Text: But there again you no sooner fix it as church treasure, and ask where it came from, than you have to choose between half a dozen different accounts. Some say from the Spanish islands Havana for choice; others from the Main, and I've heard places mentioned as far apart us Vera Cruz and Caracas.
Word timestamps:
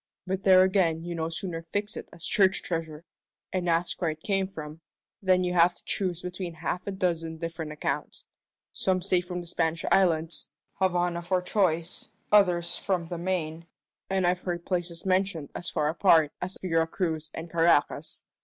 But 0.25 0.41
there 0.41 0.63
again 0.63 1.03
you 1.03 1.13
no 1.13 1.29
sooner 1.29 1.61
fix 1.61 1.95
it 1.95 2.09
as 2.11 2.25
church 2.25 2.63
treasure, 2.63 3.05
and 3.53 3.69
ask 3.69 4.01
where 4.01 4.09
it 4.09 4.23
came 4.23 4.47
from, 4.47 4.81
than 5.21 5.43
you 5.43 5.53
have 5.53 5.75
to 5.75 5.83
choose 5.85 6.23
between 6.23 6.55
half 6.55 6.87
a 6.87 6.91
dozen 6.91 7.37
different 7.37 7.71
accounts. 7.71 8.25
Some 8.73 9.03
say 9.03 9.21
from 9.21 9.41
the 9.41 9.45
Spanish 9.45 9.85
islands 9.91 10.49
Havana 10.79 11.21
for 11.21 11.39
choice; 11.43 12.07
others 12.31 12.75
from 12.77 13.09
the 13.09 13.19
Main, 13.19 13.67
and 14.09 14.25
I've 14.25 14.41
heard 14.41 14.65
places 14.65 15.05
mentioned 15.05 15.49
as 15.53 15.69
far 15.69 15.87
apart 15.89 16.31
us 16.41 16.57
Vera 16.63 16.87
Cruz 16.87 17.29
and 17.35 17.47
Caracas. 17.51 18.23